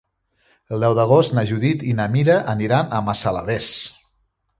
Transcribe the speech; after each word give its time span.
El 0.77 0.85
deu 0.85 0.95
d'agost 0.99 1.35
na 1.39 1.43
Judit 1.49 1.83
i 1.89 1.93
na 1.99 2.07
Mira 2.13 2.37
aniran 2.55 2.89
a 2.89 3.03
Massalavés. 3.11 3.69